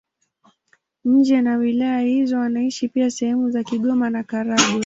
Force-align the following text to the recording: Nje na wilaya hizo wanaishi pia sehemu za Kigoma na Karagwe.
Nje 1.05 1.41
na 1.41 1.57
wilaya 1.57 1.99
hizo 1.99 2.37
wanaishi 2.37 2.87
pia 2.87 3.11
sehemu 3.11 3.49
za 3.51 3.63
Kigoma 3.63 4.09
na 4.09 4.23
Karagwe. 4.23 4.79